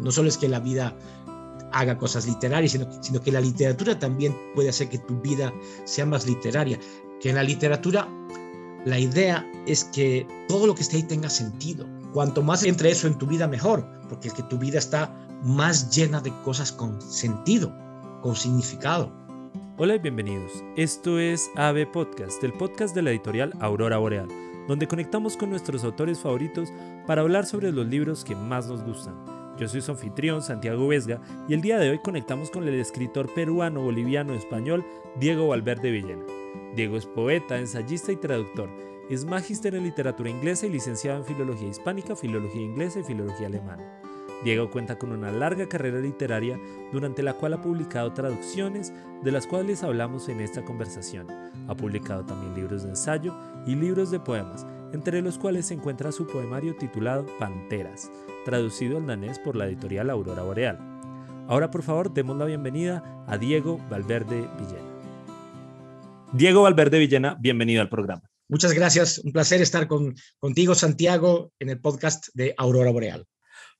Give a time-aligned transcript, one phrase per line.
[0.00, 0.96] no solo es que la vida
[1.72, 5.52] haga cosas literarias, sino, que la literatura también puede hacer que tu vida
[5.84, 6.78] sea más literaria.
[7.20, 8.08] Que en la literatura
[8.84, 11.86] la idea es que todo lo que esté ahí tenga sentido.
[12.12, 15.14] Cuanto más entre eso en tu vida, mejor, porque es que tu vida está
[15.44, 17.72] más llena de cosas con sentido,
[18.22, 19.12] con significado.
[19.78, 20.52] Hola y bienvenidos.
[20.76, 24.28] Esto es AB Podcast, el podcast de la editorial Aurora Boreal,
[24.66, 26.70] donde conectamos con nuestros autores favoritos
[27.06, 29.39] para hablar sobre los libros que más nos gustan.
[29.60, 33.28] Yo soy su anfitrión, Santiago Vesga, y el día de hoy conectamos con el escritor
[33.34, 36.24] peruano, boliviano, español, Diego Valverde Villena.
[36.74, 38.70] Diego es poeta, ensayista y traductor.
[39.10, 44.00] Es magíster en literatura inglesa y licenciado en filología hispánica, filología inglesa y filología alemana.
[44.44, 46.58] Diego cuenta con una larga carrera literaria
[46.90, 51.26] durante la cual ha publicado traducciones de las cuales hablamos en esta conversación.
[51.68, 56.12] Ha publicado también libros de ensayo y libros de poemas, entre los cuales se encuentra
[56.12, 58.10] su poemario titulado Panteras,
[58.44, 60.78] traducido al danés por la editorial Aurora Boreal.
[61.48, 64.90] Ahora por favor demos la bienvenida a Diego Valverde Villena.
[66.32, 68.22] Diego Valverde Villena, bienvenido al programa.
[68.48, 73.26] Muchas gracias, un placer estar con, contigo Santiago en el podcast de Aurora Boreal.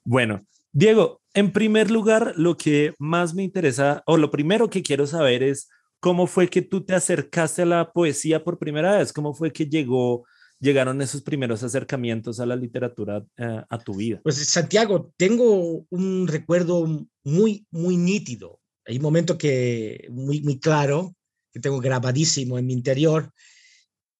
[0.03, 5.07] Bueno, Diego, en primer lugar, lo que más me interesa, o lo primero que quiero
[5.07, 9.33] saber es cómo fue que tú te acercaste a la poesía por primera vez, cómo
[9.33, 10.25] fue que llegó
[10.61, 14.21] llegaron esos primeros acercamientos a la literatura eh, a tu vida?
[14.23, 18.61] Pues Santiago, tengo un recuerdo muy, muy nítido.
[18.85, 21.15] Hay un momento que muy, muy claro,
[21.51, 23.33] que tengo grabadísimo en mi interior,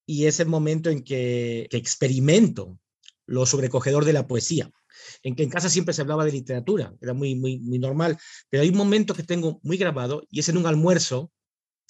[0.05, 2.77] y es el momento en que, que experimento
[3.27, 4.69] lo sobrecogedor de la poesía.
[5.23, 8.17] En que en casa siempre se hablaba de literatura, era muy, muy, muy normal,
[8.49, 11.31] pero hay un momento que tengo muy grabado, y es en un almuerzo,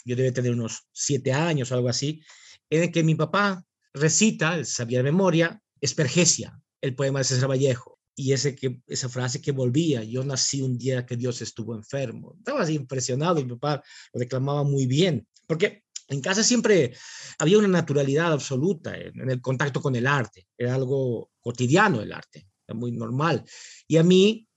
[0.06, 2.22] yo debe tener unos siete años o algo así,
[2.70, 3.64] en el que mi papá
[3.94, 8.00] recita, sabía de memoria, Espergesia, el poema de César Vallejo.
[8.16, 12.36] Y ese que, esa frase que volvía, yo nací un día que Dios estuvo enfermo.
[12.38, 13.82] Estaba así impresionado y mi papá
[14.14, 16.94] lo declamaba muy bien, porque en casa siempre
[17.40, 22.48] había una naturalidad absoluta en, el contacto con el arte, era algo cotidiano el arte,
[22.68, 23.44] era muy normal.
[23.88, 24.48] Y a mí,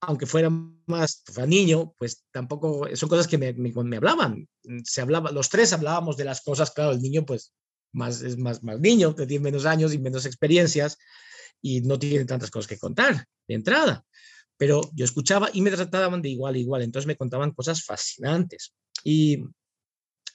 [0.00, 4.48] aunque fuera más niño, pues tampoco son cosas que me, me, me, hablaban.
[4.84, 7.54] Se hablaba, los tres hablábamos de las cosas, claro, el niño pues
[7.96, 10.98] más, es más, más niño, que tiene menos años y menos experiencias
[11.60, 14.04] y no tiene tantas cosas que contar de entrada.
[14.56, 18.74] Pero yo escuchaba y me trataban de igual a igual, entonces me contaban cosas fascinantes.
[19.02, 19.38] Y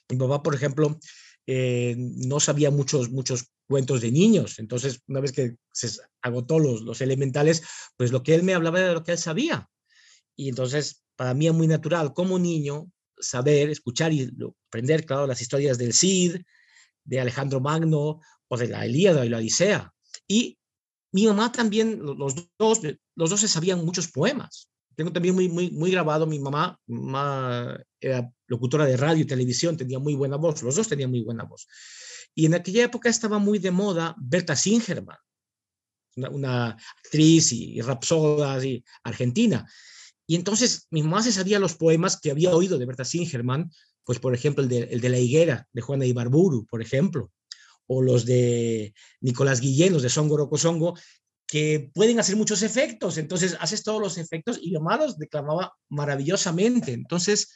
[0.08, 0.98] mi papá, por ejemplo,
[1.46, 5.88] eh, no sabía muchos, muchos cuentos de niños, entonces una vez que se
[6.20, 7.62] agotó los, los elementales,
[7.96, 9.68] pues lo que él me hablaba era lo que él sabía.
[10.36, 14.30] Y entonces, para mí es muy natural como niño saber, escuchar y
[14.68, 16.36] aprender, claro, las historias del Cid,
[17.04, 19.92] de Alejandro Magno o de la Elíada y la Odisea.
[20.28, 20.58] Y
[21.12, 22.80] mi mamá también, los dos,
[23.14, 24.68] los dos se sabían muchos poemas.
[24.94, 26.78] Tengo también muy, muy, muy grabado, mi mamá,
[28.00, 31.44] era locutora de radio y televisión, tenía muy buena voz, los dos tenían muy buena
[31.44, 31.66] voz.
[32.34, 35.18] Y en aquella época estaba muy de moda Berta Singerman,
[36.16, 39.66] una, actriz y, y rapsoda y argentina.
[40.26, 43.70] Y entonces mi mamá se sabía los poemas que había oído de Berta Singerman
[44.04, 47.30] pues por ejemplo el de, el de La Higuera, de Juana Ibarburu, por ejemplo,
[47.86, 50.94] o los de Nicolás Guillén, los de Songo Roco Songo,
[51.46, 56.92] que pueden hacer muchos efectos, entonces haces todos los efectos y lo los declamaba maravillosamente,
[56.92, 57.52] entonces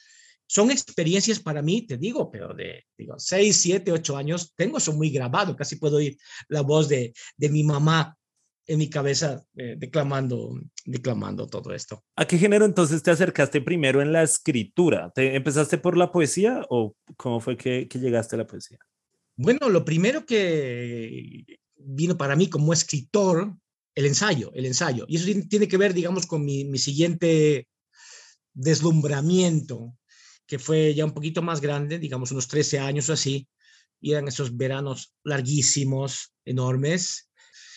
[0.49, 4.93] son experiencias para mí, te digo, pero de digo, 6, 7, 8 años, tengo eso
[4.93, 6.17] muy grabado, casi puedo oír
[6.49, 8.17] la voz de, de mi mamá
[8.67, 12.05] en mi cabeza eh, declamando, declamando todo esto.
[12.17, 15.13] ¿A qué género entonces te acercaste primero en la escritura?
[15.15, 18.79] ¿Te empezaste por la poesía o cómo fue que, que llegaste a la poesía?
[19.37, 21.45] Bueno, lo primero que
[21.77, 23.55] vino para mí como escritor,
[23.95, 25.05] el ensayo, el ensayo.
[25.09, 27.69] Y eso tiene que ver, digamos, con mi, mi siguiente
[28.53, 29.97] deslumbramiento,
[30.47, 33.49] que fue ya un poquito más grande, digamos unos 13 años o así,
[34.01, 37.31] y eran esos veranos larguísimos, enormes,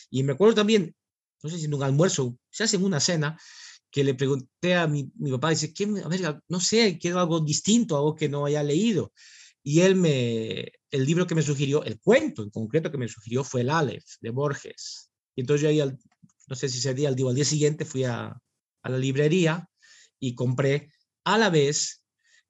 [0.10, 0.96] y me acuerdo también,
[1.44, 3.40] no sé si en un almuerzo, se hace una cena,
[3.92, 7.40] que le pregunté a mi, mi papá, dice, ¿qué, a ver, no sé, quiero algo
[7.40, 9.12] distinto, algo que no haya leído.
[9.64, 13.44] Y él me, el libro que me sugirió, el cuento en concreto que me sugirió
[13.44, 15.10] fue el Aleph de Borges.
[15.36, 15.98] Y entonces yo ahí,
[16.48, 18.28] no sé si ese día, al al día siguiente fui a,
[18.84, 19.68] a la librería
[20.20, 20.92] y compré
[21.24, 21.99] a la vez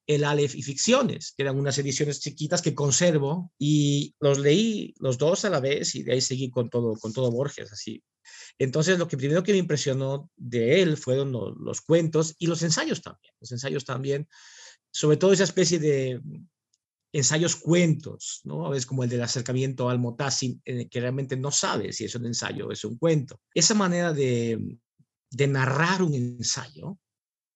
[0.09, 5.19] el Aleph y Ficciones, que eran unas ediciones chiquitas que conservo y los leí los
[5.19, 8.03] dos a la vez y de ahí seguí con todo, con todo Borges, así.
[8.57, 12.63] Entonces, lo que primero que me impresionó de él fueron los, los cuentos y los
[12.63, 14.27] ensayos también, los ensayos también,
[14.91, 16.19] sobre todo esa especie de
[17.13, 18.65] ensayos cuentos, ¿no?
[18.65, 22.05] A veces como el del acercamiento al Motassim, en el que realmente no sabes si
[22.05, 23.39] es un ensayo o es un cuento.
[23.53, 24.79] Esa manera de,
[25.29, 26.97] de narrar un ensayo,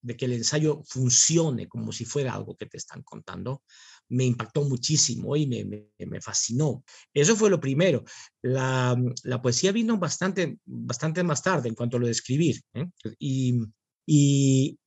[0.03, 3.63] de que el ensayo funcione como si fuera algo que te están contando,
[4.09, 5.63] me impactó muchísimo y me,
[6.05, 6.83] me, fascinó.
[7.13, 8.03] Eso fue lo primero.
[8.41, 12.61] La, la, poesía vino bastante, bastante más tarde en cuanto a lo de escribir.
[12.73, 12.85] ¿eh?
[13.17, 13.61] Y,
[14.05, 14.77] y,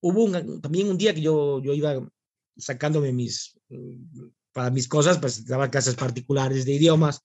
[0.00, 0.30] hubo
[0.60, 2.00] también un día que yo, yo iba
[2.56, 3.58] sacándome mis,
[4.52, 7.20] para mis cosas, pues daba clases particulares de idiomas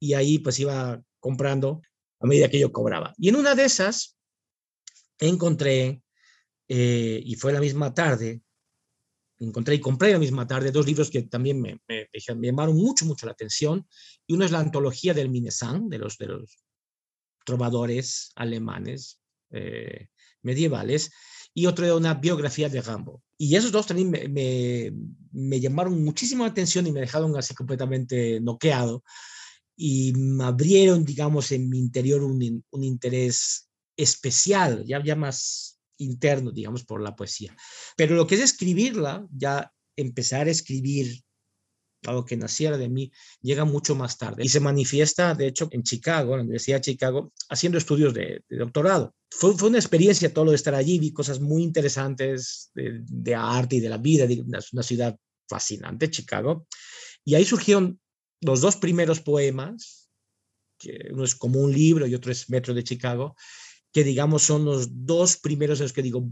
[0.00, 1.82] y ahí pues iba comprando
[2.20, 3.14] a medida que yo cobraba.
[3.16, 4.18] Y en una de esas
[5.18, 6.02] encontré,
[6.68, 8.42] eh, y fue la misma tarde,
[9.38, 11.80] encontré y compré la misma tarde dos libros que también me,
[12.40, 13.86] llamaron mucho, mucho la atención.
[14.26, 16.58] Y uno es la antología del Minnesang, de los, de los
[17.44, 19.20] trovadores alemanes
[19.50, 20.08] eh,
[20.42, 21.10] medievales,
[21.54, 23.22] y otro era una biografía de Rambo.
[23.38, 24.92] Y esos dos también me, me,
[25.32, 29.02] me llamaron muchísimo la atención y me dejaron así completamente noqueado
[29.80, 36.50] y me abrieron, digamos, en mi interior un, un interés especial, ya, ya más interno,
[36.50, 37.56] digamos, por la poesía.
[37.96, 41.22] Pero lo que es escribirla, ya empezar a escribir
[42.06, 43.10] algo que naciera de mí,
[43.40, 46.92] llega mucho más tarde y se manifiesta, de hecho, en Chicago, en la Universidad de
[46.92, 49.14] Chicago, haciendo estudios de, doctorado.
[49.30, 53.76] Fue, una experiencia todo lo de estar allí, vi cosas muy interesantes de, de arte
[53.76, 55.16] y de la vida, es una, una ciudad
[55.48, 56.66] fascinante, Chicago,
[57.24, 58.00] y ahí surgieron
[58.40, 60.08] los dos primeros poemas,
[60.78, 63.34] que uno es como un libro y otro es Metro de Chicago,
[63.92, 66.28] que digamos son los dos primeros en los que digo,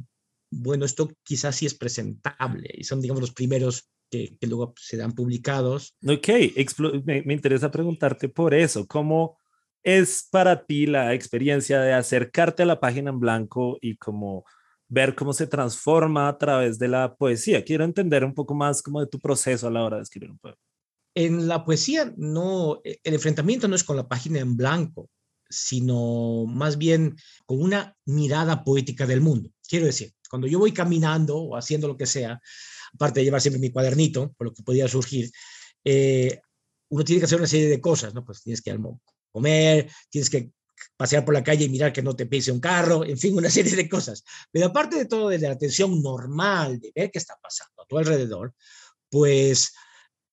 [0.50, 5.12] bueno, esto quizás sí es presentable y son digamos los primeros que, que luego dan
[5.12, 5.96] publicados.
[6.06, 6.28] Ok,
[7.04, 9.36] me, me, interesa preguntarte por eso, ¿cómo
[9.82, 14.44] es para ti la experiencia de acercarte a la página en blanco y como
[14.88, 17.64] ver cómo se transforma a través de la poesía?
[17.64, 20.38] Quiero entender un poco más como de tu proceso a la hora de escribir un
[20.38, 20.58] poema.
[21.14, 25.08] En la poesía, no, e, el enfrentamiento no es con la página en blanco,
[25.48, 29.50] sino más bien con una mirada poética del mundo.
[29.68, 32.40] Quiero decir, cuando yo voy caminando o haciendo lo que sea,
[32.94, 35.30] aparte de llevar siempre mi cuadernito, por lo que podía surgir,
[35.84, 36.40] eh,
[36.88, 38.24] uno tiene que hacer una serie de cosas, ¿no?
[38.24, 38.76] Pues tienes que
[39.32, 40.50] comer, tienes que
[40.96, 43.50] pasear por la calle y mirar que no te pise un carro, en fin, una
[43.50, 44.24] serie de cosas.
[44.50, 47.98] Pero aparte de todo, de la atención normal, de ver qué está pasando a tu
[47.98, 48.54] alrededor,
[49.08, 49.72] pues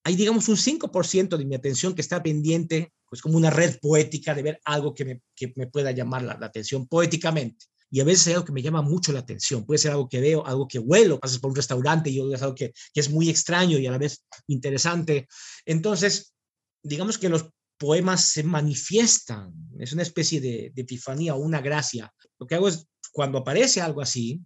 [0.03, 4.33] hay, digamos, un 5% de mi atención que está pendiente, pues como una red poética
[4.33, 7.65] de ver algo que me, que me pueda llamar la, atención poéticamente.
[7.89, 9.65] Y a veces hay algo que me llama mucho la atención.
[9.65, 12.55] Puede ser algo que veo, algo que huelo, pasas por un restaurante y es algo
[12.55, 15.27] que, que es muy extraño y a la vez interesante.
[15.65, 16.33] Entonces,
[16.81, 17.45] digamos que los
[17.77, 22.11] poemas se manifiestan, es una especie de, de, epifanía o una gracia.
[22.39, 24.41] Lo que hago es, cuando aparece algo así,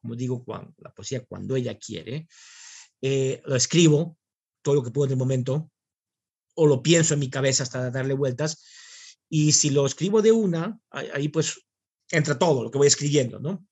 [0.00, 2.28] como digo, cuando, la poesía cuando ella quiere,
[3.02, 4.16] eh, lo escribo,
[4.66, 5.70] todo lo que puedo en el momento,
[6.56, 8.64] o lo pienso en mi cabeza hasta darle vueltas,
[9.28, 11.60] y si lo escribo de una, ahí pues
[12.10, 13.64] entra todo lo que voy escribiendo, ¿no?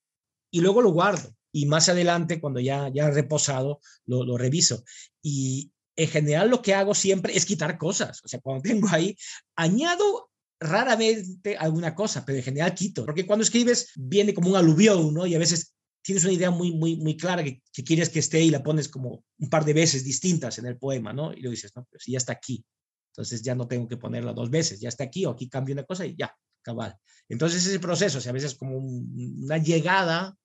[0.51, 4.85] Y luego lo guardo, y más adelante, cuando ya, ya reposado, lo, lo reviso.
[5.21, 9.17] Y en general lo que hago siempre es quitar cosas, o sea, cuando tengo ahí,
[9.57, 10.29] añado
[10.61, 15.27] raramente alguna cosa, pero en general quito, porque cuando escribes viene como un aluvión, ¿no?
[15.27, 15.74] Y a veces
[16.05, 19.25] tienes una idea muy, muy, muy clara que, quieres que esté y la pones como
[19.39, 21.33] un par de veces distintas en el poema, ¿no?
[21.33, 22.63] Y lo dices, no, pero si ya está aquí,
[23.11, 25.83] entonces ya no tengo que ponerla dos veces, ya está aquí o aquí cambio una
[25.83, 26.31] cosa y ya,
[26.61, 26.95] cabal.
[27.27, 30.37] Entonces ese proceso, o sea, a veces como una llegada,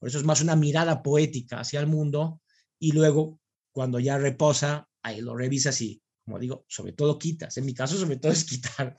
[0.00, 2.40] por eso es más una mirada poética hacia el mundo
[2.80, 3.38] y luego
[3.70, 7.56] cuando ya reposa, ahí lo revisas y, como digo, sobre todo quitas.
[7.56, 8.96] En mi caso, sobre todo es quitar.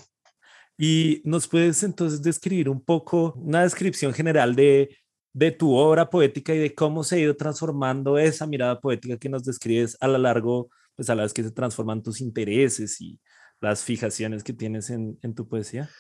[0.78, 4.96] Y nos puedes entonces describir un poco una descripción general de
[5.38, 9.30] de tu obra poética y de cómo se ha ido transformando esa mirada poética que
[9.30, 13.20] nos describes a lo largo, pues a la vez que se transforman tus intereses y
[13.62, 15.92] las fijaciones que tienes en, en tu poesía?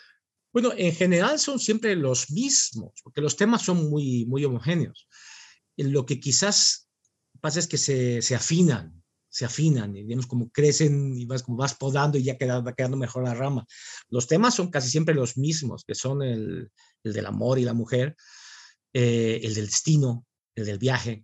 [0.52, 5.08] Bueno, en general son siempre los mismos, porque los temas son muy, muy homogéneos.
[5.76, 6.90] Lo que quizás
[7.40, 11.60] pasa es que se, se afinan, se afinan, y digamos como crecen y vas como
[11.60, 13.68] vas podando y ya queda, va quedando mejor la rama.
[14.10, 16.72] Los temas son casi siempre los mismos, que son el,
[17.04, 18.16] el del amor y la mujer,
[19.00, 20.26] eh, el del destino,
[20.56, 21.24] el del viaje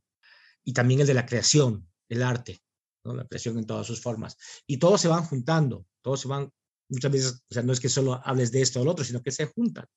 [0.64, 2.62] y también el de la creación, el arte,
[3.04, 4.38] la creación en todas sus formas.
[4.68, 6.54] Y todos se van juntando, todos se van,
[6.88, 9.24] muchas veces, o sea, no es que solo hables de esto o lo otro, sino
[9.24, 9.88] que se juntan.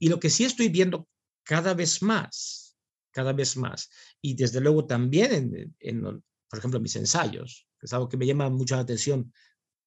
[0.00, 1.06] Y lo que sí estoy viendo
[1.44, 2.76] cada vez más,
[3.12, 3.88] cada vez más,
[4.20, 8.26] y desde luego también en, en por ejemplo, mis ensayos, que es algo que me
[8.26, 9.32] llama mucho la atención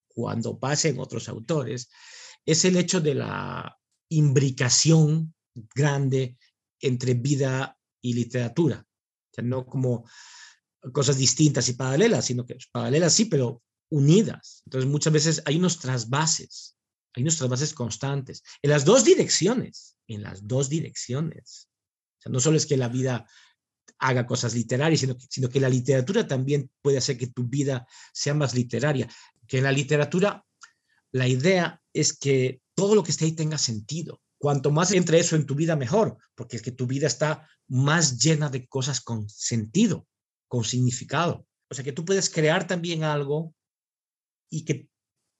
[0.08, 1.90] cuando pasen otros autores,
[2.46, 3.78] es el hecho de la
[4.08, 5.34] imbricación
[5.74, 6.38] grande
[6.80, 8.86] entre vida y literatura.
[8.86, 10.08] O sea, no como
[10.92, 14.62] cosas distintas y paralelas, sino que paralelas sí, pero unidas.
[14.66, 16.76] Entonces muchas veces hay unos trasvases,
[17.14, 19.94] hay unos trasvases constantes en las dos direcciones.
[20.08, 21.68] en las dos direcciones.
[22.18, 23.26] O sea, no solo es que la vida
[23.98, 28.54] haga cosas literarias, sino que, la literatura también puede hacer que tu vida sea más
[28.54, 29.08] literaria.
[29.46, 30.44] Que en la literatura
[31.12, 34.20] la idea es que todo lo que esté ahí tenga sentido.
[34.46, 38.16] Cuanto más entre eso en tu vida, mejor, porque es que tu vida está más
[38.16, 40.06] llena de cosas con sentido,
[40.46, 41.44] con significado.
[41.68, 43.56] O sea, que tú puedes crear también algo
[44.48, 44.86] y que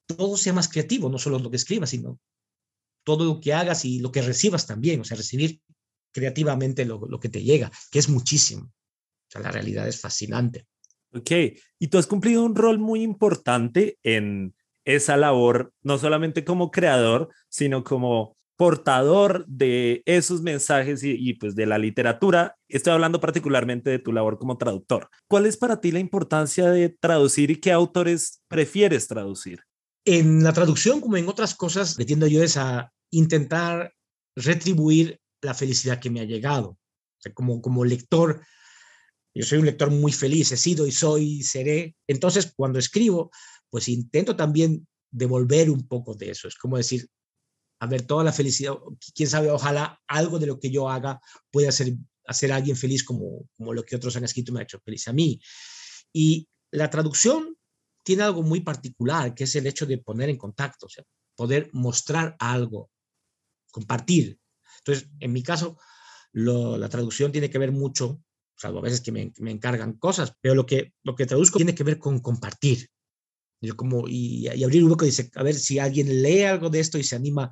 [0.07, 2.19] todo sea más creativo, no solo lo que escribas, sino
[3.05, 5.61] todo lo que hagas y lo que recibas también, o sea, recibir
[6.13, 8.65] creativamente lo, lo que te llega, que es muchísimo.
[8.65, 10.67] O sea, la realidad es fascinante.
[11.13, 11.31] Ok,
[11.79, 17.29] y tú has cumplido un rol muy importante en esa labor, no solamente como creador,
[17.49, 22.57] sino como portador de esos mensajes y, pues de la literatura.
[22.69, 25.09] Estoy hablando particularmente de tu labor como traductor.
[25.29, 29.61] ¿Cuál es para ti la importancia de traducir y qué autores prefieres traducir?
[30.05, 33.93] En la traducción, como en otras cosas, le tiendo yo es a intentar
[34.35, 36.79] retribuir la felicidad que me ha llegado.
[37.35, 38.41] como, como lector,
[39.35, 41.95] yo soy un lector muy feliz, he sido y soy, seré.
[42.07, 43.31] Entonces, cuando escribo,
[43.69, 46.49] pues intento también devolver un poco de eso.
[46.49, 47.07] Es como decir,
[47.79, 48.75] a ver, toda la felicidad,
[49.15, 51.95] quién sabe, ojalá algo de lo que yo haga pueda hacer,
[52.27, 55.07] hacer a alguien feliz como, como lo que otros han escrito me ha hecho feliz
[55.09, 55.41] a mí.
[56.13, 57.57] Y la traducción
[58.03, 61.05] tiene algo muy particular, que es el hecho de poner en contacto, o sea,
[61.35, 62.91] poder mostrar algo,
[63.71, 64.39] compartir.
[64.79, 65.79] Entonces, en mi caso,
[66.33, 68.23] la traducción tiene que ver mucho,
[68.57, 71.75] salvo a veces que me, me, encargan cosas, pero lo que, lo que traduzco tiene
[71.75, 72.89] que ver con compartir,
[73.61, 77.05] y, abrir un hueco y dice, a ver si alguien lee algo de esto y
[77.05, 77.51] se anima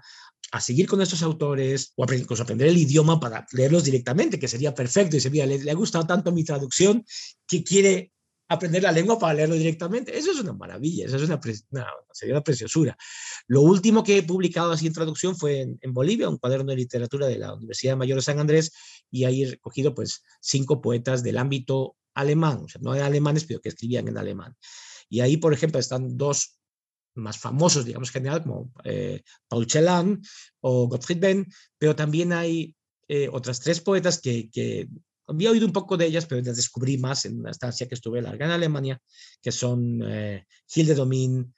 [0.52, 4.75] a seguir con estos autores o incluso aprender el idioma para leerlos directamente, que sería
[4.75, 5.16] perfecto.
[5.16, 7.04] Y dice, mira, le, ha gustado tanto mi traducción
[7.46, 8.12] que quiere
[8.49, 10.16] aprender la lengua para leerlo directamente.
[10.16, 11.40] Eso es una maravilla, eso es una,
[12.12, 12.96] sería una preciosura.
[13.46, 17.26] Lo último que he publicado así en traducción fue en, Bolivia, un cuaderno de literatura
[17.26, 18.73] de la Universidad Mayor de San Andrés,
[19.11, 23.61] y ahí he recogido pues cinco poetas del ámbito alemán, o sea, no alemanes, pero
[23.61, 24.56] que escribían en alemán.
[25.08, 26.58] Y ahí, por ejemplo, están dos
[27.14, 30.20] más famosos, digamos, general, como eh, Paul Celan
[30.61, 31.46] o Gottfried Benn,
[31.78, 32.75] pero también hay
[33.08, 34.88] eh, otras tres poetas que, que,
[35.26, 38.20] había oído un poco de ellas, pero las descubrí más en una estancia que estuve
[38.20, 39.00] larga en Alemania,
[39.40, 41.54] que son eh, Hilde Domin,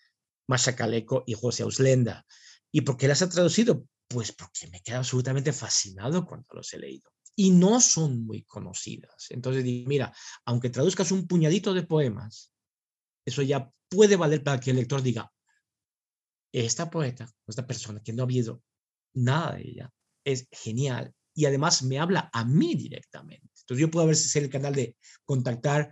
[0.46, 2.24] Masha Kaleko y José Auslenda.
[2.70, 3.84] ¿Y por qué las ha traducido?
[4.08, 7.10] Pues porque me queda absolutamente fascinado cuando los he leído.
[7.34, 9.26] Y no son muy conocidas.
[9.30, 12.52] Entonces, mira, aunque traduzcas un puñadito de poemas,
[13.26, 15.30] eso ya puede valer para que el lector diga,
[16.52, 18.62] esta poeta, esta persona que no ha habido
[19.14, 19.90] nada de ella,
[20.24, 23.50] es genial y además me habla a mí directamente.
[23.60, 25.90] Entonces yo puedo ver si es el canal de contactar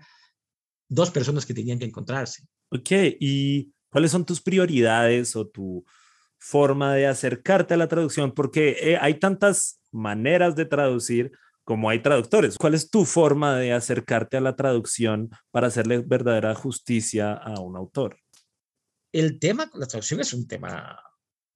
[0.89, 2.45] dos personas que tenían que encontrarse.
[2.71, 5.85] Ok, ¿y cuáles son tus prioridades o tu
[6.39, 8.33] forma de acercarte a la traducción?
[8.33, 11.33] Porque eh, hay tantas maneras de traducir
[11.65, 12.57] como hay traductores.
[12.59, 17.77] ¿Cuál es tu forma de acercarte a la traducción para hacerle verdadera justicia a un
[17.77, 18.19] autor?
[19.13, 21.01] El tema con la traducción es un tema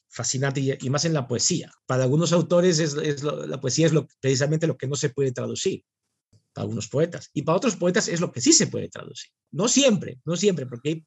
[0.09, 1.71] fascinante y, más en la poesía.
[1.87, 5.85] Para algunos autores es, la poesía es lo, precisamente lo que no se puede traducir,
[6.53, 7.31] para algunos poetas.
[7.35, 9.31] Y para otros poetas es lo que sí se puede traducir.
[9.53, 11.07] No siempre, no siempre, porque hay,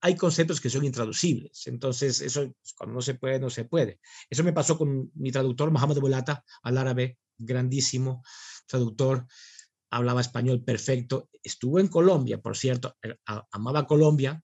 [0.00, 1.66] hay conceptos que son intraducibles.
[1.66, 4.00] Entonces, eso cuando no se puede, no se puede.
[4.28, 8.22] Eso me pasó con mi traductor, Mohamed Bulata, al árabe, grandísimo
[8.66, 9.26] traductor,
[9.90, 12.96] hablaba español perfecto, estuvo en Colombia, por cierto,
[13.50, 14.42] amaba Colombia,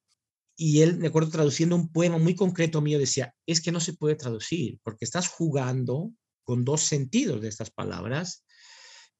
[0.58, 3.92] y él, me acuerdo, traduciendo un poema muy concreto mío, decía, es que no se
[3.92, 8.44] puede traducir, porque estás jugando con dos sentidos de estas palabras,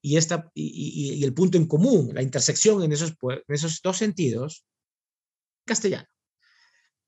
[0.01, 4.65] y, esta, y, el punto en común, la intersección en esos, en esos dos sentidos,
[5.65, 6.07] castellano.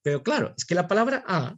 [0.10, 1.56] Pero claro, es que la palabra A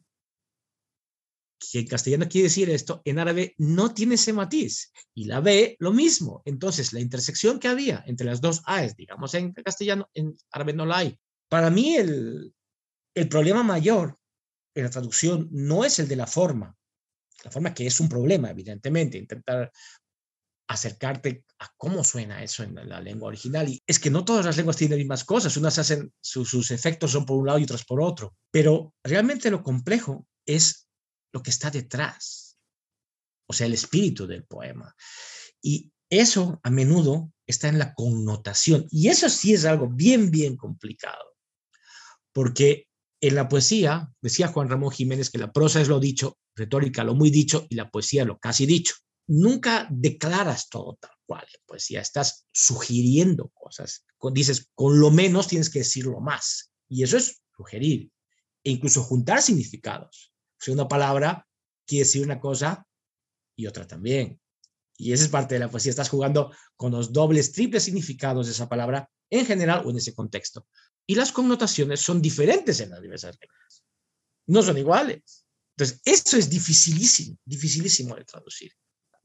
[1.58, 4.92] que en castellano quiere decir esto, en árabe no tiene ese matiz.
[5.14, 6.42] Y la B, lo mismo.
[6.44, 10.86] Entonces, la intersección que había entre las dos A's, digamos en castellano, en árabe no
[10.86, 11.18] la hay.
[11.48, 12.54] Para mí, el,
[13.16, 14.18] el problema mayor
[14.76, 16.76] en la traducción no es el de la forma.
[17.46, 19.72] La forma que es un problema, evidentemente, intentar
[20.74, 23.68] acercarte a cómo suena eso en la lengua original.
[23.70, 27.12] Y es que no todas las lenguas tienen las mismas cosas, unas hacen, sus efectos
[27.12, 30.88] son por un lado y otras por otro, pero realmente lo complejo es
[31.34, 32.58] lo que está detrás,
[33.48, 34.96] o sea, el espíritu del poema.
[35.62, 38.88] Y eso a menudo está en la connotación.
[38.90, 41.36] Y eso sí es algo bien, bien complicado.
[42.34, 42.88] Porque
[43.22, 47.14] en la poesía, decía Juan Ramón Jiménez que la prosa es lo dicho, retórica lo
[47.14, 48.96] muy dicho y la poesía lo casi dicho.
[49.34, 54.06] Nunca declaras todo tal cual en poesía, estás sugiriendo cosas.
[54.34, 56.74] Dices, con lo menos tienes que decirlo más.
[56.90, 58.12] Y eso es sugerir
[58.62, 60.34] e incluso juntar significados.
[60.60, 61.48] Si una palabra
[61.88, 62.86] quiere decir una cosa
[63.56, 64.38] y otra también.
[64.98, 65.92] Y esa es parte de la poesía.
[65.92, 70.14] Estás jugando con los dobles, triples significados de esa palabra en general o en ese
[70.14, 70.68] contexto.
[71.08, 73.86] Y las connotaciones son diferentes en las diversas lenguas.
[74.48, 75.46] No son iguales.
[75.78, 78.74] Entonces, eso es dificilísimo, dificilísimo de traducir.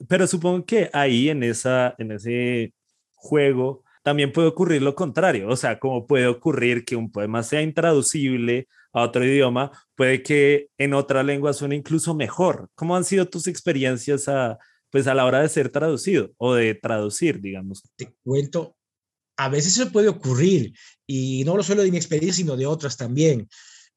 [0.08, 2.74] Pero supongo que ahí en, esa, en ese
[3.14, 7.60] juego también puede ocurrir lo contrario, o sea, como puede ocurrir que un poema sea
[7.62, 12.70] intraducible a otro idioma, puede que en otra lengua suene incluso mejor.
[12.76, 14.58] ¿Cómo han sido tus experiencias a,
[14.90, 17.82] pues a la hora de ser traducido o de traducir, digamos?
[17.96, 18.76] Te cuento,
[19.36, 20.72] a veces eso puede ocurrir
[21.04, 23.48] y no solo de mi experiencia, sino de otras también.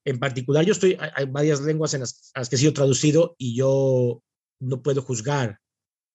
[0.04, 3.54] En particular, yo estoy, hay varias lenguas en las, las que he sido traducido y
[3.54, 4.24] yo
[4.58, 5.60] no puedo juzgar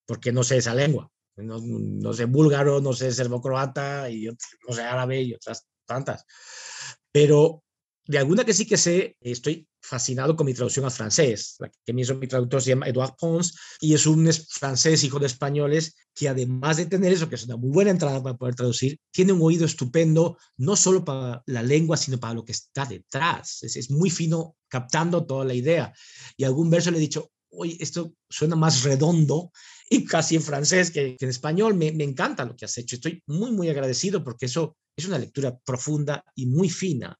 [0.05, 1.11] porque no sé esa lengua
[1.43, 6.25] no, sé búlgaro, no sé serbo-croata, y no sé árabe y otras tantas.
[7.11, 7.63] Pero
[8.07, 11.55] de alguna que sí que sé, estoy fascinado con mi traducción al francés.
[11.59, 15.19] La que me hizo mi traductor se llama Edouard Pons y es un francés hijo
[15.19, 18.55] de españoles que además de tener eso, que es una muy buena entrada para poder
[18.55, 22.85] traducir, tiene un oído estupendo, no solo para la lengua, sino para lo que está
[22.85, 23.63] detrás.
[23.63, 25.93] Es, es muy fino captando toda la idea.
[26.37, 29.51] Y algún verso le he dicho, oye, esto suena más redondo
[29.89, 31.75] y casi en francés que, en español.
[31.75, 32.95] Me, me, encanta lo que has hecho.
[32.95, 37.17] Estoy muy, muy agradecido porque eso es una lectura profunda y muy fina.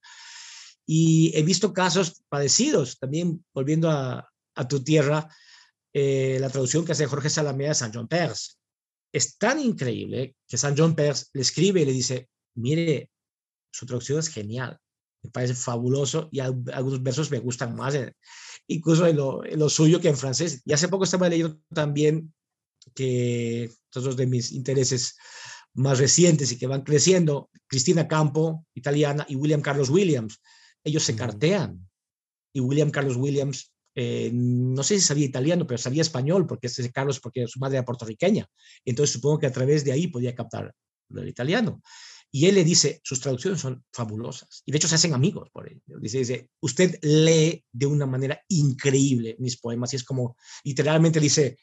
[0.87, 5.27] Y he visto casos padecidos, también volviendo a, a tu tierra,
[5.93, 8.55] eh, la traducción que hace Jorge Salamea de San John Perse.
[9.13, 13.09] Es tan increíble que San John Perse le escribe y le dice, mire,
[13.71, 14.77] su traducción es genial,
[15.23, 18.13] me parece fabuloso y algunos versos me gustan más, eh,
[18.67, 20.61] incluso en lo, en lo, suyo que en francés.
[20.65, 22.33] Y hace poco estaba leyendo también
[22.93, 25.15] que todos de mis intereses
[25.73, 30.41] más recientes y que van creciendo, Cristina Campo, italiana, y William Carlos Williams.
[30.83, 31.87] Ellos se cartean.
[32.53, 36.91] Y William Carlos Williams, eh, no sé si sabía italiano, pero sabía español, porque es
[36.93, 38.47] Carlos, porque su madre era puertorriqueña.
[38.85, 40.73] Entonces supongo que a través de ahí podía captar
[41.09, 41.81] el italiano.
[42.35, 44.61] Y él le dice, sus traducciones son fabulosas.
[44.65, 45.79] Y de hecho se hacen amigos por ello.
[46.01, 49.93] Dice, dice, usted lee de una manera increíble mis poemas.
[49.93, 51.57] Y es como, literalmente dice,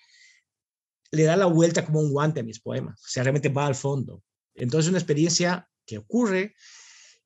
[1.10, 3.74] le da la vuelta como un guante a mis poemas, o sea, realmente va al
[3.74, 4.22] fondo.
[4.54, 6.54] Entonces, es una experiencia que ocurre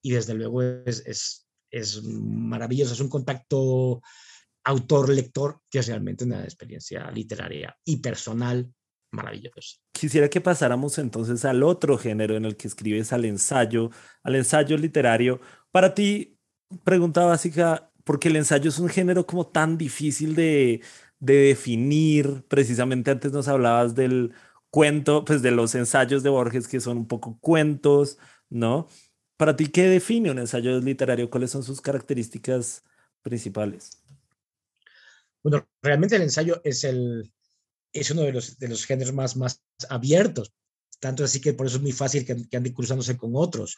[0.03, 4.03] y desde luego es, es, es maravilloso, es un contacto
[4.65, 8.75] autor-lector que es realmente una experiencia literaria y personal
[9.11, 9.79] maravillosa.
[9.93, 13.91] Quisiera que pasáramos entonces al otro género en el que escribes, al ensayo,
[14.23, 15.41] al ensayo literario.
[15.71, 16.39] Para ti,
[16.85, 20.83] pregunta básica, porque el ensayo es un género como tan difícil de,
[21.19, 24.35] de definir, precisamente antes nos hablabas del
[24.71, 28.19] cuento, pues de los ensayos de Borges que son un poco cuentos,
[28.51, 28.89] ¿no?
[29.37, 31.31] Para ti, ¿qué define un ensayo literario?
[31.31, 32.85] ¿Cuáles son sus características
[33.23, 34.03] principales?
[35.43, 37.33] Bueno, realmente el ensayo es, el,
[38.01, 40.53] es uno de los, de los géneros más, más abiertos,
[41.01, 43.77] tanto así que por eso es muy fácil que, que ande cruzándose con otros.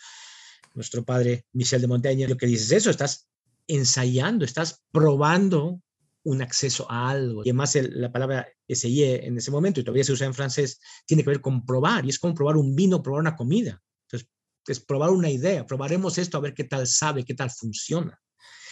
[0.75, 3.29] Nuestro padre Michel de Montaigne, lo que dice es eso, estás
[3.67, 5.81] ensayando, estás probando
[6.25, 7.43] un acceso a algo.
[7.45, 11.23] Y además la palabra SIE en ese momento, y todavía se usa en francés, tiene
[11.23, 13.83] que ver con probar, y es como probar un vino, probar una comida.
[14.07, 14.29] Entonces,
[14.67, 18.21] es probar una idea, probaremos esto a ver qué tal sabe, qué tal funciona.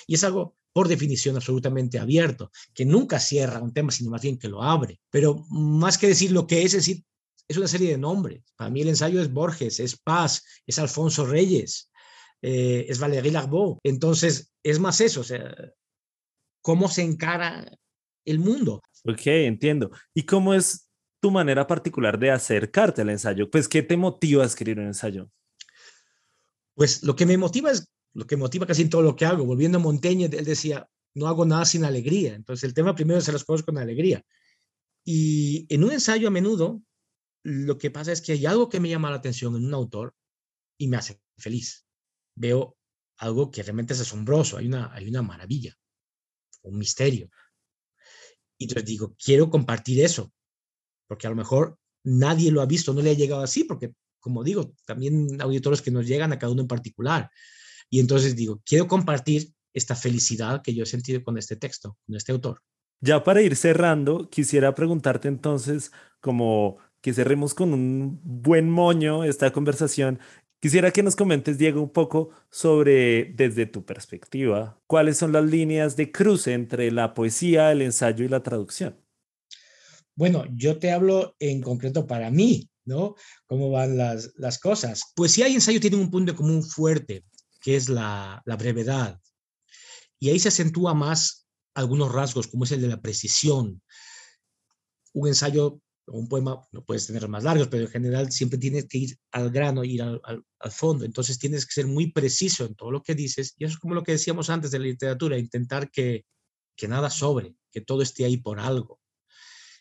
[0.06, 4.38] Y es algo, por definición, absolutamente abierto, que nunca cierra un tema, sino más bien
[4.38, 5.00] que lo abre.
[5.10, 7.04] Pero más que decir lo que es, es decir,
[7.48, 8.42] es una serie de nombres.
[8.56, 11.90] Para mí el ensayo es Borges, es Paz, es Alfonso Reyes,
[12.42, 13.78] eh, es Valéry Larbeau.
[13.82, 15.54] Entonces, es más eso, o sea,
[16.60, 17.78] cómo se encara
[18.24, 18.82] el mundo.
[19.04, 19.90] Ok, entiendo.
[20.14, 20.90] ¿Y cómo es
[21.20, 23.50] tu manera particular de acercarte al ensayo?
[23.50, 25.30] Pues, ¿qué te motiva a escribir un ensayo?
[26.74, 29.44] Pues lo que me motiva es lo que motiva casi todo lo que hago.
[29.44, 32.34] Volviendo a Montaigne, él decía, no hago nada sin alegría.
[32.34, 34.24] Entonces, el tema primero es hacer las cosas con alegría.
[35.04, 36.82] Y en un ensayo a menudo,
[37.42, 40.14] lo que pasa es que hay algo que me llama la atención en un autor
[40.78, 41.86] y me hace feliz.
[42.34, 42.76] Veo
[43.18, 45.76] algo que realmente es asombroso, hay una, hay una maravilla
[46.66, 47.30] un misterio.
[48.58, 50.32] Y entonces digo, quiero compartir eso,
[51.06, 54.42] porque a lo mejor nadie lo ha visto, no le ha llegado así, porque como
[54.42, 57.30] digo, también auditores que nos llegan a cada uno en particular.
[57.90, 62.16] Y entonces digo, quiero compartir esta felicidad que yo he sentido con este texto, con
[62.16, 62.62] este autor.
[63.00, 69.52] Ya para ir cerrando, quisiera preguntarte entonces, como que cerremos con un buen moño esta
[69.52, 70.18] conversación,
[70.58, 75.96] Quisiera que nos comentes, Diego, un poco sobre, desde tu perspectiva, cuáles son las líneas
[75.96, 78.96] de cruce entre la poesía, el ensayo y la traducción.
[80.14, 83.16] Bueno, yo te hablo en concreto para mí, ¿no?
[83.46, 85.12] ¿Cómo van las, las cosas?
[85.14, 87.22] Poesía y ensayo tienen un punto común fuerte,
[87.66, 89.20] que es la, brevedad.
[90.20, 93.82] Y ahí se acentúa más algunos rasgos, como es el de la precisión.
[95.14, 98.86] un ensayo o un poema, no puedes tener más largos, pero en general siempre tienes
[98.86, 101.04] que ir al grano, ir al, fondo.
[101.04, 103.56] Entonces tienes que ser muy preciso en todo lo que dices.
[103.58, 106.24] Y eso es como lo que decíamos antes de la literatura, intentar que,
[106.86, 109.00] nada sobre, que todo esté ahí por algo.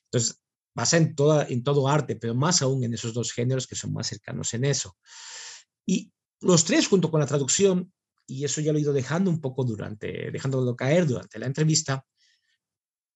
[0.05, 0.41] Entonces,
[0.73, 1.13] pasa en,
[1.49, 4.65] en todo arte, pero más aún en esos dos géneros que son más cercanos en
[4.65, 4.97] eso.
[5.85, 7.91] Y los tres, junto con la traducción,
[8.27, 12.05] y eso ya lo he ido dejando un poco durante, dejándolo caer durante la entrevista,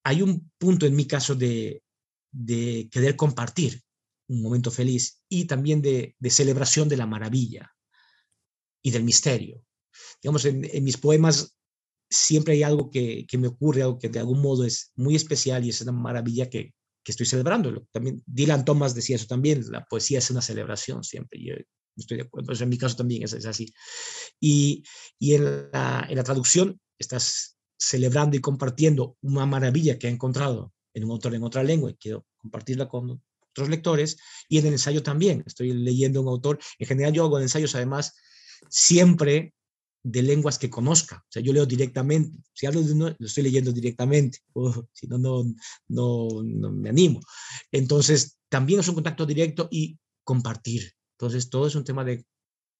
[0.03, 1.83] hay un punto en mi caso de,
[2.31, 3.81] de querer compartir
[4.27, 7.73] un momento feliz y también de, de celebración de la maravilla
[8.81, 9.63] y del misterio.
[10.21, 11.57] Digamos, en, mis poemas
[12.09, 15.69] siempre hay algo que, me ocurre, algo que de algún modo es muy especial y
[15.69, 17.87] es una maravilla que, que estoy celebrando.
[17.91, 21.41] También Dylan Thomas decía eso también, la poesía es una celebración siempre.
[21.43, 21.55] Yo
[21.95, 23.73] estoy de acuerdo, en mi caso también es, es así.
[24.39, 24.83] Y,
[25.17, 30.73] y en, la, en la traducción estás celebrando y compartiendo una maravilla que ha encontrado
[30.93, 33.21] en un autor en otra lengua y quiero compartirla con
[33.51, 34.17] otros lectores.
[34.47, 36.59] Y en el ensayo también, estoy leyendo un autor.
[36.77, 38.15] En general yo hago ensayos además
[38.69, 39.53] siempre
[40.03, 41.17] de lenguas que conozca.
[41.17, 42.37] O sea, yo leo directamente.
[42.53, 44.39] Si hablo de uno, lo estoy leyendo directamente.
[44.53, 45.43] Oh, si no, no,
[45.87, 47.21] no, no me animo.
[47.71, 50.91] Entonces, también es un contacto directo y compartir.
[51.19, 52.25] Entonces, todo es un tema de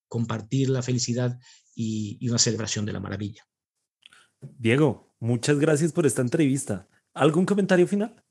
[0.08, 1.38] compartir la felicidad
[1.76, 3.46] y, y una celebración de la maravilla.
[4.40, 6.88] Diego, muchas gracias por esta entrevista.
[7.14, 8.24] ¿Algún comentario final?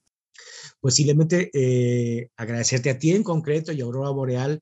[0.80, 4.60] Pues simplemente eh, agradecerte a ti en concreto y a Aurora Boreal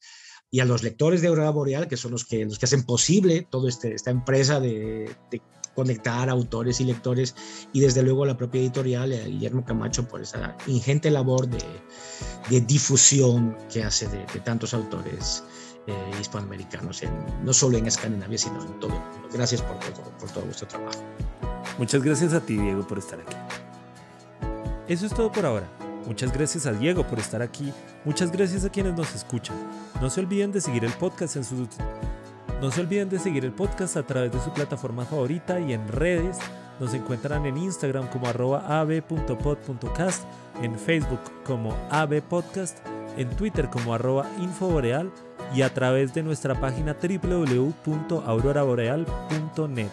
[0.50, 3.46] y a los lectores de Aurora Boreal, que son los que, los que hacen posible
[3.50, 5.42] toda este, esta empresa de, de,
[5.76, 7.36] conectar autores y lectores,
[7.72, 11.62] y desde luego a la propia editorial, a Guillermo Camacho, por esa ingente labor de,
[12.50, 15.44] de difusión que hace de, de tantos autores
[15.86, 17.12] eh, hispanoamericanos, en,
[17.44, 19.28] no solo en Escandinavia, sino en todo el mundo.
[19.32, 20.98] Gracias por todo, por todo vuestro trabajo.
[21.78, 23.36] Muchas gracias a ti, Diego, por estar aquí.
[24.88, 25.68] Eso es todo por ahora.
[26.06, 27.72] Muchas gracias a Diego por estar aquí.
[28.04, 29.56] Muchas gracias a quienes nos escuchan.
[30.00, 31.56] No se olviden de seguir el podcast en su
[32.60, 35.86] No se olviden de seguir el podcast a través de su plataforma favorita y en
[35.88, 36.38] redes.
[36.80, 40.24] Nos encuentran en Instagram como ab.pod.cast,
[40.62, 42.78] en Facebook como abpodcast,
[43.18, 45.10] en Twitter como arroba infoboreal
[45.54, 49.90] y a través de nuestra página www.auroraboreal.net.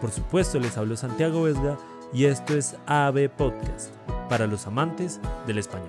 [0.00, 1.78] Por supuesto, les hablo Santiago Vesga
[2.12, 3.94] y esto es AB Podcast
[4.28, 5.88] para los amantes del español.